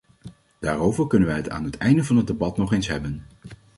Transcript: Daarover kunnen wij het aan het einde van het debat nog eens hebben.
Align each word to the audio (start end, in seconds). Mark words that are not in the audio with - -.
Daarover 0.59 1.07
kunnen 1.07 1.27
wij 1.27 1.37
het 1.37 1.49
aan 1.49 1.63
het 1.63 1.77
einde 1.77 2.03
van 2.03 2.17
het 2.17 2.27
debat 2.27 2.57
nog 2.57 2.73
eens 2.73 2.87
hebben. 2.87 3.25